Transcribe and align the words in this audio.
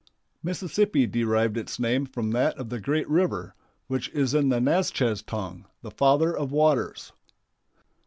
Mississippi 0.41 1.05
derived 1.05 1.57
its 1.57 1.79
name 1.79 2.07
from 2.07 2.31
that 2.31 2.57
of 2.57 2.69
the 2.69 2.79
great 2.79 3.07
river, 3.07 3.53
which 3.85 4.09
is 4.09 4.33
in 4.33 4.49
the 4.49 4.59
Natchez 4.59 5.21
tongue 5.21 5.67
"The 5.83 5.91
Father 5.91 6.35
of 6.35 6.51
Waters." 6.51 7.11